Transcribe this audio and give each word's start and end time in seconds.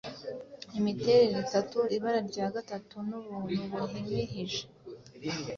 Imiterere 0.79 1.35
itatu, 1.45 1.77
ibara 1.95 2.19
rya 2.29 2.45
gatatu, 2.55 2.95
nubuntu 3.07 3.59
buhimihije, 3.79 4.63